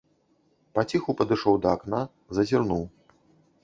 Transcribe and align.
Паціху 0.77 1.15
падышоў 1.21 1.55
да 1.67 1.77
акна, 1.79 2.03
зазірнуў. 2.39 2.83